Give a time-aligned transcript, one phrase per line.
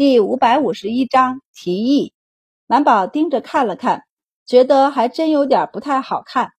[0.00, 2.14] 第五百五十一章提议。
[2.66, 4.04] 满宝盯着看了看，
[4.46, 6.52] 觉得还真有点不太好看。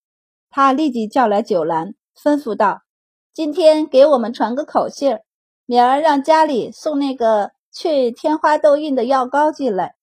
[0.52, 2.84] 他立即叫来九兰，吩咐道
[3.34, 5.24] ：“今天给我们传个口信儿，
[5.66, 9.96] 明儿让家里送那个去天花痘印的药膏进来。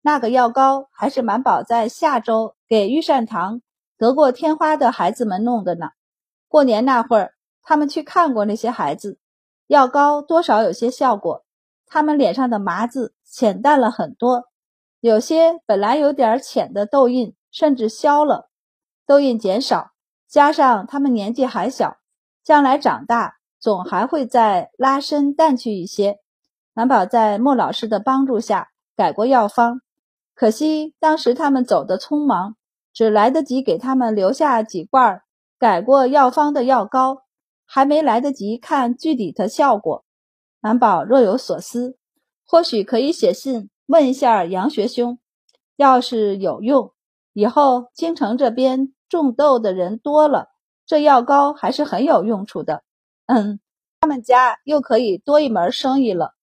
[0.00, 3.60] 那个药膏还是满宝在下周给御膳堂
[3.98, 5.90] 得过天花的孩子们弄的呢。
[6.48, 9.18] 过年那会儿，他们去看过那些孩子，
[9.66, 11.44] 药膏多少有些效果。”
[11.90, 14.44] 他们脸上的麻子浅淡了很多，
[15.00, 18.50] 有些本来有点浅的痘印甚至消了，
[19.06, 19.92] 痘印减少，
[20.28, 21.98] 加上他们年纪还小，
[22.42, 26.18] 将来长大总还会再拉伸淡去一些。
[26.74, 29.80] 满宝在莫老师的帮助下改过药方，
[30.34, 32.56] 可惜当时他们走得匆忙，
[32.92, 35.22] 只来得及给他们留下几罐
[35.58, 37.22] 改过药方的药膏，
[37.64, 40.04] 还没来得及看具体的效果。
[40.60, 41.96] 满宝若有所思，
[42.44, 45.18] 或许可以写信问一下杨学兄，
[45.76, 46.92] 要是有用，
[47.32, 50.48] 以后京城这边种豆的人多了，
[50.84, 52.82] 这药膏还是很有用处的。
[53.26, 53.60] 嗯，
[54.00, 56.34] 他们家又可以多一门生意了。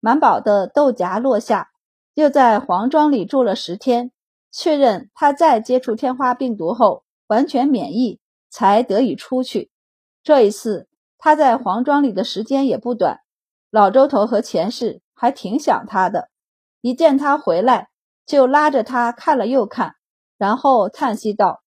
[0.00, 1.70] 满宝的豆荚落下，
[2.14, 4.12] 又在黄庄里住了十天，
[4.50, 8.20] 确认他再接触天花病毒后完全免疫，
[8.50, 9.70] 才得以出去。
[10.22, 13.21] 这一次他在黄庄里的时间也不短。
[13.72, 16.28] 老周头和钱氏还挺想他的，
[16.82, 17.88] 一见他回来
[18.26, 19.94] 就拉着他看了又看，
[20.36, 21.62] 然后叹息道：“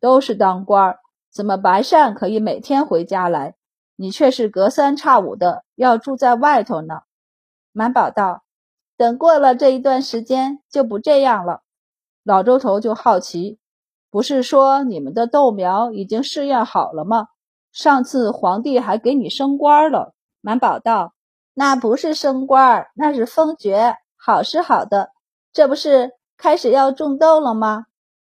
[0.00, 0.98] 都是当官儿，
[1.32, 3.54] 怎么白善可以每天回家来，
[3.96, 7.00] 你却是隔三差五的要住在外头呢？”
[7.72, 8.42] 满宝道
[8.98, 11.62] ：“等过了这一段时间就不这样了。”
[12.22, 13.58] 老周头就好奇
[14.12, 17.28] ：“不是说你们的豆苗已经试验好了吗？
[17.72, 21.14] 上次皇帝还给你升官了。”满宝道。
[21.54, 25.12] 那不是升官，那是封爵，好是好的。
[25.52, 27.86] 这不是开始要种豆了吗？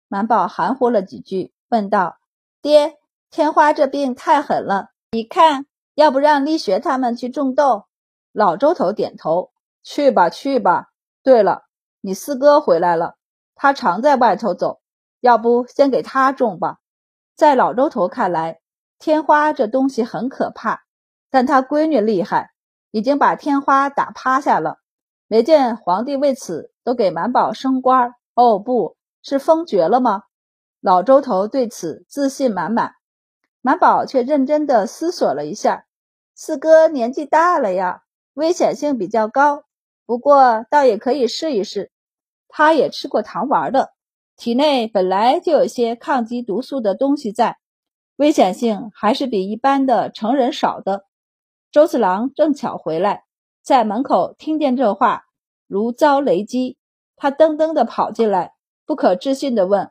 [0.07, 2.17] 满宝含糊了几句，问道
[2.61, 2.97] ：“爹，
[3.29, 5.65] 天花这病太狠了，你看
[5.95, 7.85] 要不让力学他们去种豆？”
[8.33, 9.51] 老周头点头
[9.83, 10.89] ：“去吧，去吧。
[11.21, 11.65] 对了，
[12.01, 13.15] 你四哥回来了，
[13.55, 14.81] 他常在外头走，
[15.19, 16.79] 要不先给他种吧。”
[17.35, 18.59] 在老周头看来，
[18.97, 20.83] 天花这东西很可怕，
[21.29, 22.52] 但他闺女厉害。
[22.93, 24.77] 已经把天花打趴下了，
[25.27, 30.25] 没见皇帝为此都给满宝升官哦，不是封爵了吗？
[30.79, 32.91] 老周头对此自信满满，
[33.61, 35.85] 满宝却认真的思索了一下，
[36.35, 38.03] 四哥年纪大了呀，
[38.35, 39.63] 危险性比较高，
[40.05, 41.91] 不过倒也可以试一试。
[42.47, 43.89] 他也吃过糖丸的，
[44.37, 47.57] 体内本来就有些抗击毒素的东西在，
[48.17, 51.05] 危险性还是比一般的成人少的。
[51.73, 53.23] 周四郎正巧回来，
[53.63, 55.23] 在门口听见这话，
[55.65, 56.77] 如遭雷击。
[57.15, 58.53] 他噔噔的跑进来，
[58.85, 59.89] 不可置信的问：“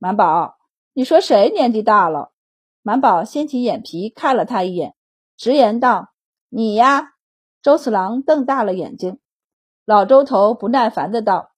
[0.00, 0.56] 满宝，
[0.94, 2.32] 你说谁年纪大了？”
[2.80, 4.94] 满宝掀起眼皮看了他一眼，
[5.36, 6.14] 直言道
[6.48, 7.10] ：“你呀。”
[7.60, 9.18] 周四郎瞪大了眼睛。
[9.84, 11.50] 老周头不耐烦的道：“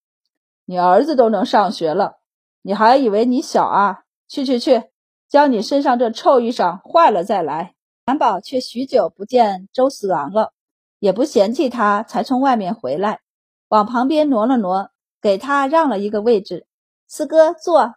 [0.67, 2.17] 你儿子都能上学了，
[2.61, 4.03] 你还以为你小啊？
[4.27, 4.91] 去去去，
[5.29, 10.53] 将你身上这臭衣裳换了再来。”满宝却许久不见周四郎了，
[10.99, 13.21] 也不嫌弃他，才从外面回来，
[13.69, 14.91] 往旁边挪了挪，
[15.21, 16.67] 给他让了一个位置。
[17.07, 17.95] 四哥坐，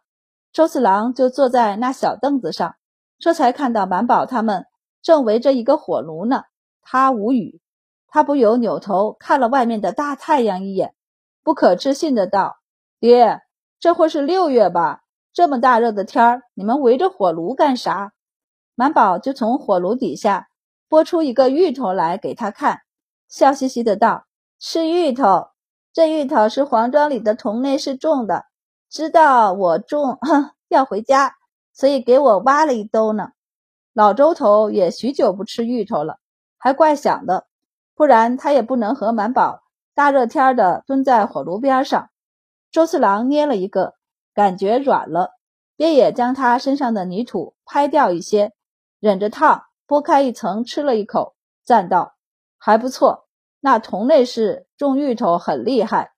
[0.52, 2.76] 周四郎就坐在那小凳子上，
[3.18, 4.66] 这才看到满宝他们
[5.02, 6.44] 正围着一个火炉呢。
[6.84, 7.60] 他无语，
[8.08, 10.94] 他不由扭头看了外面的大太阳一眼，
[11.44, 12.58] 不可置信的道
[13.00, 13.42] ：“爹，
[13.80, 15.02] 这会是六月吧？
[15.34, 18.13] 这么大热的天儿，你们围着火炉干啥？”
[18.76, 20.50] 满宝就从火炉底下
[20.90, 22.82] 拨出一个芋头来给他看，
[23.28, 24.26] 笑嘻嘻的道
[24.60, 25.50] ：“吃芋头，
[25.92, 28.46] 这芋头是黄庄里的同内侍种的，
[28.90, 30.18] 知道我种
[30.70, 31.36] 要回家，
[31.72, 33.30] 所以给我挖了一兜呢。”
[33.94, 36.18] 老周头也许久不吃芋头了，
[36.58, 37.46] 还怪想的，
[37.94, 39.62] 不然他也不能和满宝
[39.94, 42.10] 大热天的蹲在火炉边上。
[42.72, 43.94] 周四郎捏了一个，
[44.34, 45.34] 感觉软了，
[45.76, 48.52] 便也将他身上的泥土拍掉一些。
[49.04, 51.36] 忍着烫，剥开一层，吃了一口，
[51.66, 52.16] 赞道
[52.58, 53.28] ：“还不错。
[53.60, 56.14] 那同类是种芋头很厉害。”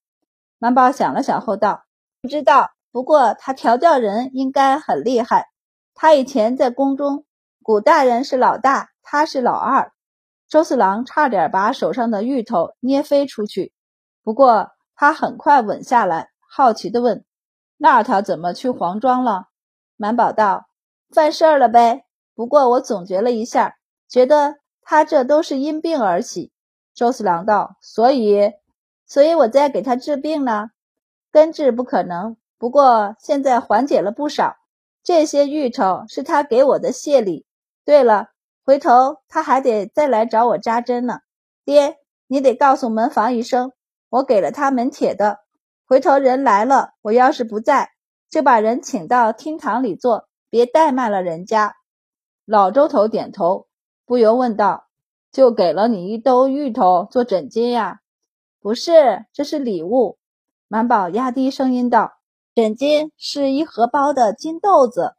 [0.60, 1.86] 满宝想了想后道
[2.22, 5.50] ：“不知道，不过他调教人应该很厉害。
[5.96, 7.26] 他以前在宫中，
[7.64, 9.92] 古大人是老大，他是老二。”
[10.48, 13.74] 周四郎差点把手上的芋头捏飞出去，
[14.24, 17.26] 不过他很快稳下来，好奇地问
[17.78, 19.48] ：“那他怎么去黄庄了？”
[19.98, 20.68] 满宝道
[21.10, 22.05] ：“犯事儿了呗。”
[22.36, 23.78] 不过我总结了一下，
[24.08, 26.52] 觉得他这都是因病而起。
[26.94, 28.52] 周四郎道：“所以
[29.08, 30.70] 所以我在给他治病呢。
[31.32, 34.58] 根治不可能，不过现在缓解了不少。
[35.04, 37.46] 这些芋头是他给我的谢礼。
[37.84, 38.30] 对了，
[38.64, 41.20] 回头他还得再来找我扎针呢。
[41.64, 41.98] 爹，
[42.28, 43.74] 你得告诉门房一声，
[44.10, 45.40] 我给了他门铁的。
[45.86, 47.92] 回头人来了，我要是不在，
[48.30, 51.76] 就把人请到厅堂里坐，别怠慢了人家。
[52.46, 53.68] 老周头点头，
[54.06, 54.86] 不由问道
[55.34, 58.02] ：“就给了你一兜芋头做枕巾呀
[58.62, 60.20] ？”“不是，这是礼物。”
[60.70, 62.14] 满宝压低声音道
[62.54, 65.16] ：“枕巾是一荷包的金豆子。”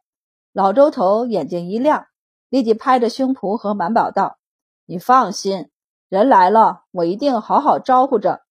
[0.53, 2.07] 老周头眼睛一亮，
[2.47, 4.37] 立即拍着胸脯和满宝道
[4.87, 5.69] ：“你放心，
[6.07, 8.41] 人来了，我一定好好招呼着。”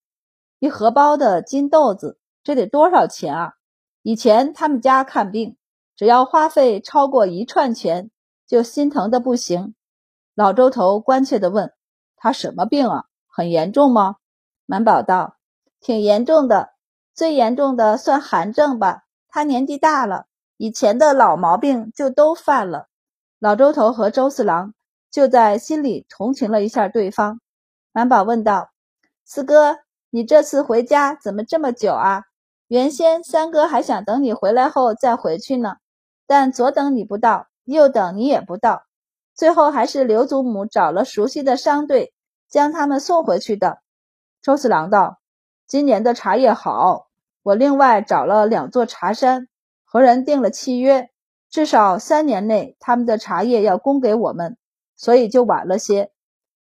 [0.60, 3.52] 一荷包的金豆子，这得多少钱啊？
[4.02, 5.56] 以前他们家看病，
[5.96, 8.10] 只要花费超过一串钱，
[8.46, 9.74] 就心疼的不行。
[10.34, 11.72] 老周头关切地问
[12.16, 13.04] ：“他什么病啊？
[13.26, 14.16] 很严重吗？”
[14.66, 15.36] 满宝道
[15.80, 16.70] ：“挺严重的，
[17.14, 19.02] 最严重的算寒症吧。
[19.28, 20.26] 他年纪大了，
[20.56, 22.88] 以前的老毛病就都犯了。”
[23.38, 24.74] 老周头和周四郎
[25.10, 27.40] 就在心里同情了一下对方。
[27.92, 28.70] 满宝问道
[29.24, 29.78] ：“四哥。”
[30.10, 32.22] 你这次回家怎么这么久啊？
[32.68, 35.76] 原先三哥还想等你回来后再回去呢，
[36.26, 38.84] 但左等你不到，又等你也不到，
[39.34, 42.14] 最后还是刘祖母找了熟悉的商队
[42.48, 43.80] 将他们送回去的。
[44.40, 45.18] 周四郎道
[45.66, 47.08] ：“今年的茶叶好，
[47.42, 49.48] 我另外找了两座茶山，
[49.84, 51.10] 和人订了契约，
[51.50, 54.56] 至少三年内他们的茶叶要供给我们，
[54.94, 56.12] 所以就晚了些。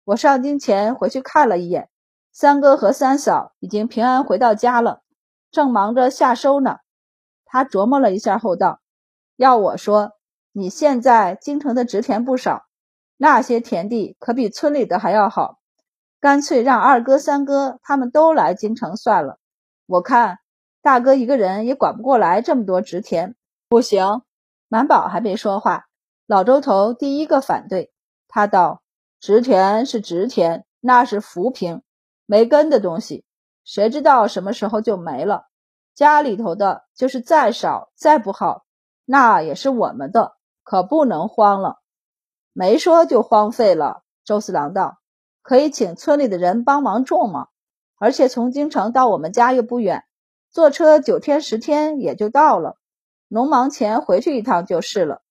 [0.04, 1.90] 我上京前回去看了一眼。”
[2.32, 5.02] 三哥和三嫂已经平安回到家了，
[5.52, 6.78] 正忙着下收呢。
[7.44, 8.80] 他琢磨了一下后道
[9.36, 10.14] ：“要我说，
[10.60, 12.66] 你现在京城的植田不少，
[13.16, 15.60] 那些田地可比村里的还要好。
[16.20, 19.40] 干脆让二哥、三哥他们都来京城算了。
[19.86, 20.40] 我看
[20.82, 23.36] 大哥一个人也管不过来这么多植田。”
[23.70, 24.24] 不行，
[24.68, 25.86] 满宝还没说话，
[26.28, 27.94] 老周头第一个反对。
[28.28, 28.82] 他道
[29.22, 31.82] ：“植田是植田，那是浮萍。”
[32.28, 33.24] 没根的东西，
[33.64, 35.46] 谁知道什么时候就没了？
[35.96, 38.66] 家里头的就是再少再不好，
[39.06, 40.34] 那也是我们的，
[40.70, 41.80] 可不能荒了。
[42.54, 44.04] 没说就荒废了。
[44.24, 45.00] 周四郎道
[45.42, 47.48] ：“可以请村里的人帮忙种吗？
[47.98, 50.04] 而且从京城到我们家又不远，
[50.52, 52.76] 坐车九天十天也就到了。
[53.30, 55.24] 农忙前回去一趟就是了。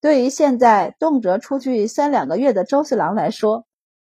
[0.00, 3.66] 对于现在动辄出去三两个月的周四郎来说，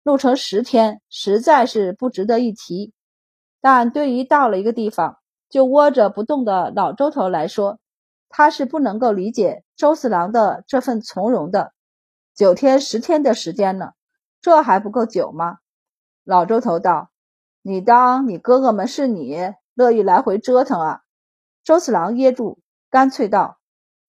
[0.04, 2.94] 路程十天实在是不值得一提，
[3.62, 5.18] 但对于到了一个地方
[5.50, 7.80] 就窝着不动的老周头来说，
[8.32, 11.74] 他是不能够理解周四郎的这份从容的。
[12.34, 13.92] 九天十天的时间呢，
[14.42, 15.60] 这还不够久吗？
[16.24, 17.12] 老周头道
[17.62, 21.02] ：“你当你哥哥们是你乐意来回折腾啊？”
[21.64, 23.60] 周四郎噎住，干脆道：“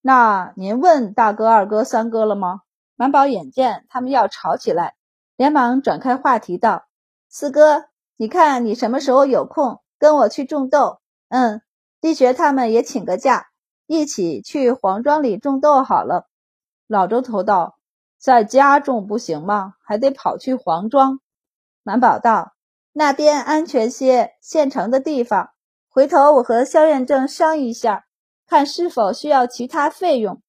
[0.01, 2.61] 那您问大哥、二哥、三哥了吗？”
[2.97, 4.95] 满宝眼见他们要吵起来。
[5.37, 6.87] 连忙转开话题道
[7.29, 7.87] ：“四哥，
[8.17, 11.01] 你看你什么时候有空，跟我去种豆。
[11.29, 11.63] 嗯，
[12.01, 13.49] 地学他们也请个假，
[13.87, 16.29] 一起去黄庄里种豆好了。”
[16.87, 17.79] 老周头道
[18.19, 19.75] ：“在家种不行吗？
[19.85, 21.21] 还得跑去黄庄。”
[21.83, 22.55] 满宝道
[22.93, 25.51] ：“那边安全些，现成的地方。
[25.89, 28.07] 回头我和萧院正商议一下，
[28.47, 30.43] 看是否需要其他费用。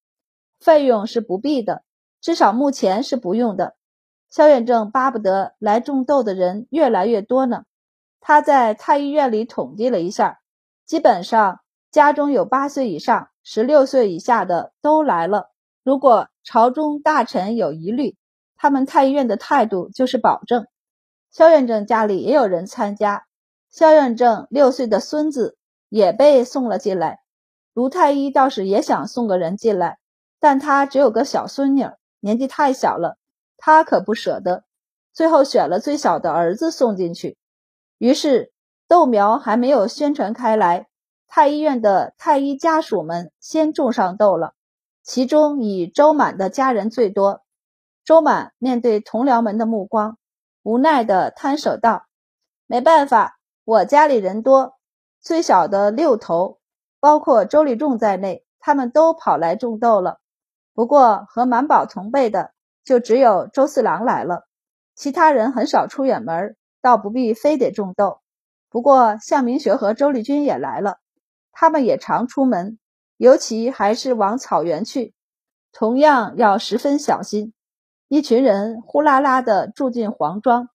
[0.60, 1.82] 费用是不必的，
[2.20, 3.74] 至少目前是不用的。”
[4.30, 7.64] 萧远正巴不得来种豆的人越来越多呢。
[8.20, 10.40] 他在太医院里统计了一下，
[10.86, 11.60] 基本上
[11.94, 15.52] 家中有八岁以上、十六岁以下的都来了。
[15.84, 18.16] 如果朝中大臣有疑虑，
[18.56, 20.66] 他们太医院的态度就是保证。
[21.30, 23.26] 萧院正家里也有人参加，
[23.70, 25.56] 萧院正六岁的孙子
[25.88, 27.20] 也被送了进来。
[27.74, 29.98] 卢太医倒是也想送个人进来，
[30.40, 31.86] 但他只有个小孙女，
[32.18, 33.18] 年纪太小了。
[33.56, 34.64] 他可不舍得，
[35.12, 37.38] 最后选了最小的儿子送进去。
[37.98, 38.50] 于是
[38.88, 40.88] 豆苗还没有宣传开来，
[41.36, 44.54] 太医院的太医家属们先种上豆了，
[45.02, 47.42] 其中以周满的家人最多。
[48.04, 50.16] 周满面对同僚们的目光，
[50.62, 52.06] 无奈地摊手道
[52.68, 54.74] ：“没办法，我家里人多，
[55.20, 56.60] 最小的六头，
[57.00, 60.20] 包括周立仲在内，他们都跑来种豆了。
[60.72, 62.52] 不过和满宝同辈的。”
[62.84, 64.46] 就只有周四郎来了，
[64.94, 68.20] 其他人很少出远门，倒不必非得种豆。
[68.70, 70.98] 不过向明学和周丽君也来了，
[71.54, 72.78] 他们也常出门，
[73.16, 75.14] 尤其还是往草原去，
[75.72, 77.54] 同样要十分小心。
[78.08, 80.68] 一群人呼啦啦地住进黄庄，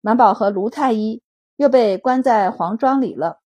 [0.00, 1.22] 满宝和卢太医
[1.56, 3.40] 又被关在皇庄里了。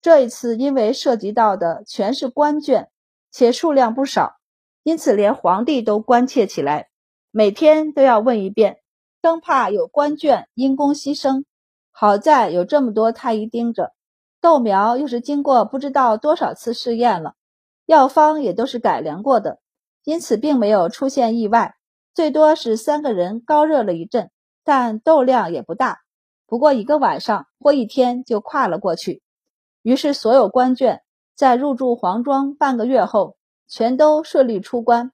[0.00, 2.86] 这一次，因为涉及到的全是官眷，
[3.32, 4.36] 且数量不少，
[4.84, 6.88] 因此连皇帝都关切起来，
[7.32, 8.78] 每天都要问一遍，
[9.20, 11.44] 生怕有官眷因公牺牲。
[11.90, 13.92] 好在有这么多太医盯着，
[14.40, 17.34] 豆苗又是经过不知道多少次试验了，
[17.86, 19.58] 药方也都是改良过的，
[20.04, 21.74] 因此并没有出现意外，
[22.14, 24.30] 最多是三个人高热了一阵，
[24.62, 25.98] 但豆量也不大。
[26.46, 29.22] 不过一个晚上或一天就跨了过去。
[29.82, 31.00] 于是，所有官眷
[31.34, 35.12] 在入住皇庄半个月后，全都顺利出关。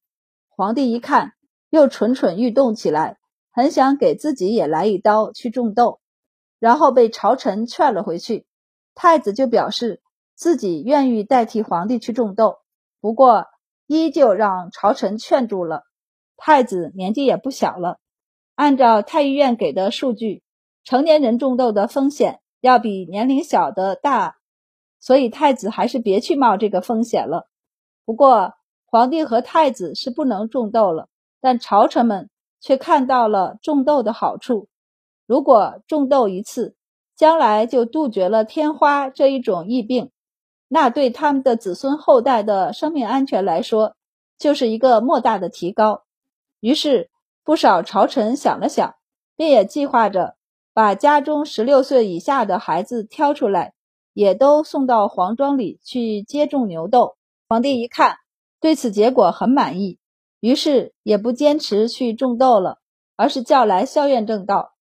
[0.49, 1.33] 皇帝一看，
[1.71, 3.19] 又蠢蠢欲动起来，
[3.53, 6.01] 很想给自己也来一刀去种豆，
[6.59, 8.47] 然后被朝臣劝了回去。
[8.95, 10.01] 太子就表示
[10.35, 12.59] 自己愿意代替皇帝去种豆，
[13.01, 13.47] 不过
[13.87, 15.83] 依旧让朝臣劝住了。
[16.37, 17.99] 太子年纪也不小了，
[18.55, 20.43] 按照太医院给的数据，
[20.85, 24.37] 成年人种豆的风险要比年龄小的大。
[25.01, 27.47] 所以太子还是别去冒这个风险了。
[28.07, 28.55] 不过
[28.87, 31.09] 皇帝和太子是不能种豆了，
[31.43, 34.69] 但朝臣们却看到了种豆的好处。
[35.27, 36.75] 如果种豆一次，
[37.17, 40.11] 将来就杜绝了天花这一种疫病，
[40.69, 43.97] 那对他们的子孙后代的生命安全来说，
[44.39, 46.05] 就是一个莫大的提高。
[46.61, 47.11] 于是
[47.45, 48.95] 不少朝臣想了想，
[49.37, 50.37] 便也计划着
[50.73, 53.75] 把家中十六岁以下的孩子挑出来。
[54.15, 57.17] 也都送到皇庄里去接种牛痘。
[57.49, 58.19] 皇帝一看，
[58.61, 59.99] 对此结果很满意，
[60.39, 62.79] 于是也不坚持去种豆了，
[63.17, 64.75] 而是叫来萧院正道：“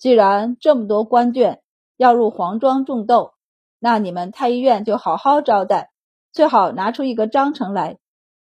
[0.00, 1.58] 既然这么多官眷
[1.98, 3.34] 要入皇庄种豆，
[3.78, 5.90] 那你们太医院就好好招待，
[6.32, 7.98] 最好拿出一个章程来。”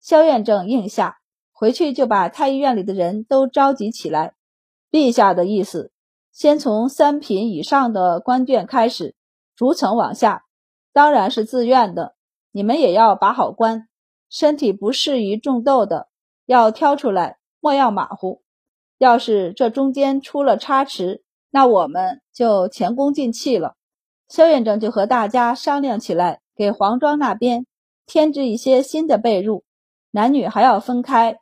[0.02, 1.18] 萧院正应下，
[1.52, 4.34] 回去就把太医院里的人都召集起来。
[4.90, 5.92] 陛下的意思，
[6.32, 9.14] 先从三品以上的官眷开始。
[9.56, 10.44] 逐层往下，
[10.92, 12.14] 当然是自愿的。
[12.50, 13.88] 你们也要把好关，
[14.30, 16.08] 身体不适宜种豆的
[16.46, 18.42] 要挑出来，莫要马虎。
[18.98, 21.23] 要是这中间出了差池，
[21.54, 23.76] 那我们就前功尽弃了。
[24.26, 27.64] 萧院正就和大家商量起来，给黄庄那边
[28.06, 29.62] 添置一些新的被褥，
[30.10, 31.38] 男女还要分开。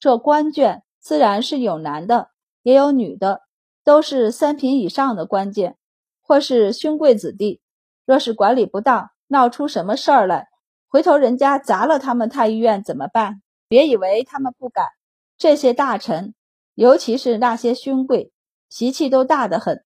[0.00, 2.30] 这官眷自然是有男的，
[2.64, 3.42] 也有女的，
[3.84, 5.74] 都是三品以上的官眷。
[6.22, 7.60] 或是勋贵子弟，
[8.04, 10.48] 若是管理不当，闹出什么事儿来，
[10.88, 13.42] 回头人家砸了他们太医院怎么办？
[13.68, 14.86] 别以为他们不敢，
[15.38, 16.34] 这些大臣，
[16.74, 18.32] 尤其是那些勋贵，
[18.74, 19.84] 脾气都大得很。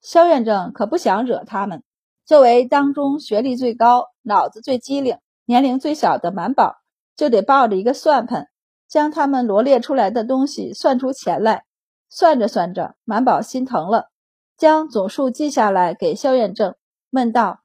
[0.00, 1.82] 萧院正可不想惹他们。
[2.24, 6.76] 作为当中学历最高、脑子最机灵、年龄最小的满宝，
[7.16, 8.46] 就得抱着一个算盘，
[8.86, 11.64] 将他们罗列出来的东西算出钱来。
[12.08, 14.08] 算着算着，满宝心疼了。
[14.56, 16.74] 将总数记下来，给萧远正
[17.10, 17.60] 问道：“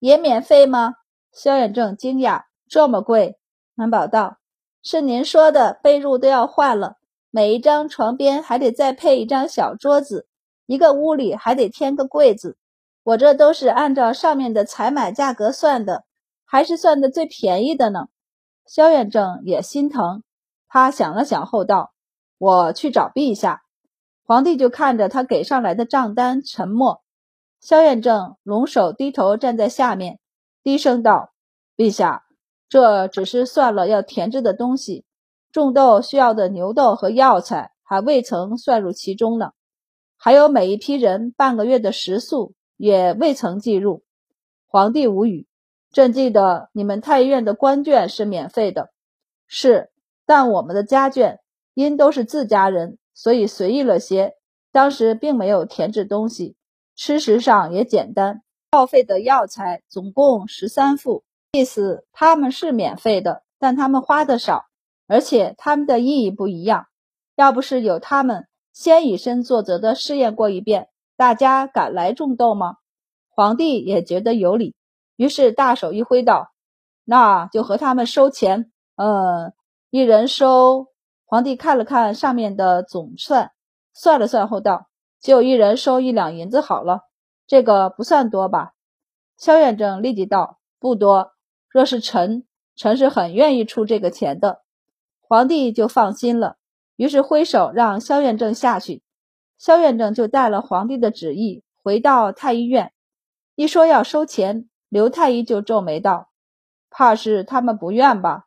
[0.00, 0.94] 也免费吗？”
[1.32, 3.38] 萧远正惊讶：“这么贵？”
[3.74, 4.38] 满宝道
[4.82, 6.96] ：“是您说的，被褥都要换了，
[7.36, 10.26] 每一张床边还得再配一张小桌子，
[10.64, 12.56] 一个屋里还得添个柜子。
[13.02, 16.04] 我这都是按照上面的采买价格算的，
[16.46, 18.06] 还是算的最便宜的呢。”
[18.64, 20.22] 萧远正也心疼，
[20.66, 21.92] 他想了想后道
[22.40, 23.64] ：“我去找陛下。”
[24.24, 27.02] 皇帝就看着他给上来的账单，沉默。
[27.60, 30.18] 萧远正龙首低头站在下面，
[30.62, 31.34] 低声道
[31.76, 32.24] ：“陛下，
[32.66, 35.04] 这只是算了要填制的东西，
[35.56, 39.52] 种豆需要的牛豆和药材还未曾算入其中呢。
[40.18, 44.04] 还有每一批人半个月的食宿也未曾计入。”
[44.68, 45.46] 皇帝无语。
[45.92, 48.90] 朕记得你们太医院的官眷是免费的，
[49.46, 49.90] 是，
[50.26, 51.38] 但我们的家眷
[51.72, 52.98] 因都是自家人。
[53.14, 54.34] 所以随意了些，
[54.72, 56.54] 当时并没有填制东西，
[56.94, 58.42] 吃食上也简单。
[58.72, 64.66] 耗费的药材总共十三副，意思他们是免费的，但他们花的少，
[65.06, 66.86] 而且他们的意义不一样。
[67.34, 72.76] 要不是有他们先以身作则的试验过一遍，大家敢来种豆吗？
[73.28, 74.74] 皇帝也觉得有理，
[75.16, 76.52] 于是大手一挥道
[77.04, 79.52] ：“那就和他们收钱，嗯，
[79.90, 80.86] 一人收。”
[81.28, 83.52] 皇帝看了看上面的总算，
[83.92, 84.88] 算了算后道
[85.20, 87.00] ：“就一人收一两银子好了，
[87.46, 88.72] 这个不算多吧？”
[89.36, 91.32] 萧远征立即道：“不多，
[91.68, 94.62] 若是臣，臣是很愿意出这个钱的。”
[95.28, 96.56] 皇帝就放心了，
[96.94, 99.02] 于是挥手让萧远正下去。
[99.58, 102.92] 萧远正就带了皇帝的旨意回到太医院，
[103.56, 106.28] 一说要收钱，刘太医就皱眉道
[106.90, 108.44] ：“怕是他们不愿吧？”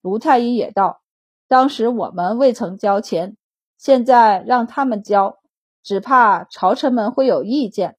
[0.00, 1.02] 卢太医也道。
[1.46, 3.36] 当时我们未曾交钱，
[3.76, 5.40] 现在让他们交，
[5.82, 7.96] 只怕朝臣们会有意见。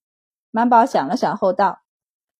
[0.50, 1.78] 满宝想了想后道：“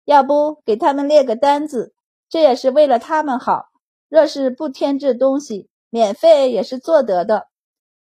[0.05, 1.95] 要不给他们列个单子，
[2.29, 3.69] 这也是为了他们好。
[4.09, 7.49] 若是不添置东西，免费也是做得的。”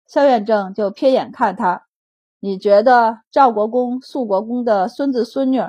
[0.08, 1.86] 萧远正就瞥眼看他
[2.40, 5.62] ：“你觉得赵国公、肃国公的孙子孙女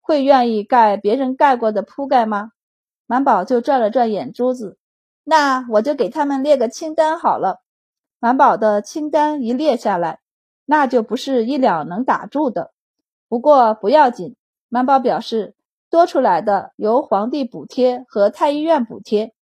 [0.00, 2.52] 会愿意盖别人盖过的铺盖吗？”
[3.06, 4.78] 满宝就转了转眼珠子
[5.24, 7.60] ：“那我就给他们列个清单好了。”
[8.20, 10.20] 满宝的清单一列下来，
[10.64, 12.72] 那就不是一两能打住的。
[13.28, 14.36] 不过不要紧，
[14.68, 15.54] 满宝表示，
[15.90, 19.34] 多出来的由皇帝补贴和太医院补贴。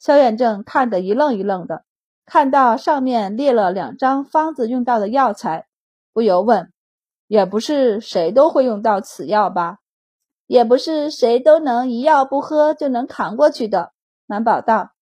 [0.00, 1.84] 萧远正看得一愣一愣的，
[2.24, 5.66] 看到上面列了两张方子用到的药材，
[6.14, 6.72] 不由问
[7.28, 9.76] ：“也不是谁都会用到此药吧？
[10.46, 13.92] 也不是谁都能一药不喝就能扛过去的。”
[14.26, 14.92] 满宝道：“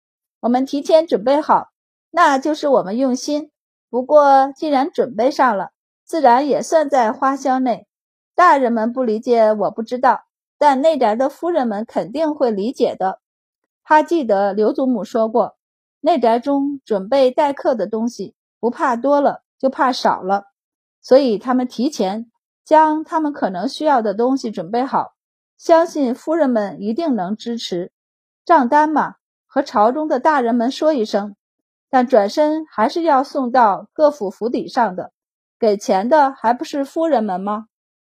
[0.41, 1.69] 我们提前准备好，
[2.11, 3.53] 那就是我们用心。
[3.89, 5.71] 不过既然准备上了，
[6.05, 7.87] 自然也算在花销内。”
[8.35, 10.25] 大人们不理解，我不知道，
[10.59, 13.21] 但内宅的夫人们肯定会理解的。
[13.89, 15.57] 他记得刘祖母说过，
[16.01, 20.45] 内宅中准备待客的东西，不怕多了，就怕少了，
[21.01, 22.31] 所以他们提前
[22.67, 25.15] 将他们可能需要的东西准备好，
[25.57, 27.91] 相信夫人们一定能支持。
[28.45, 29.15] 账单嘛，
[29.47, 31.35] 和朝中的大人们说一声，
[31.89, 35.13] 但转身还是要送到各府府邸上的，
[35.59, 37.69] 给钱的还不是夫人们吗？